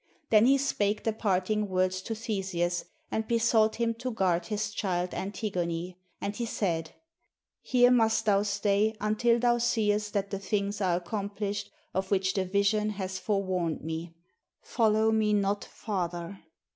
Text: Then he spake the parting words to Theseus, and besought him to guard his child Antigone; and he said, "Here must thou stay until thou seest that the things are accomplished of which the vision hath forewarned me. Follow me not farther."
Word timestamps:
Then 0.31 0.47
he 0.47 0.57
spake 0.57 1.03
the 1.03 1.13
parting 1.13 1.69
words 1.69 2.01
to 2.01 2.15
Theseus, 2.15 2.85
and 3.11 3.27
besought 3.27 3.75
him 3.75 3.93
to 3.99 4.09
guard 4.09 4.47
his 4.47 4.73
child 4.73 5.13
Antigone; 5.13 5.95
and 6.19 6.35
he 6.35 6.45
said, 6.47 6.95
"Here 7.61 7.91
must 7.91 8.25
thou 8.25 8.41
stay 8.41 8.95
until 8.99 9.37
thou 9.37 9.59
seest 9.59 10.13
that 10.13 10.31
the 10.31 10.39
things 10.39 10.81
are 10.81 10.95
accomplished 10.95 11.69
of 11.93 12.09
which 12.09 12.33
the 12.33 12.45
vision 12.45 12.89
hath 12.89 13.19
forewarned 13.19 13.81
me. 13.81 14.15
Follow 14.63 15.11
me 15.11 15.33
not 15.33 15.65
farther." 15.65 16.41